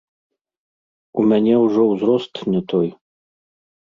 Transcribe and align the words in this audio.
У 1.23 1.25
мяне 1.33 1.55
ўжо 1.65 1.81
ўзрост 1.91 2.33
не 2.53 2.61
той. 2.73 2.89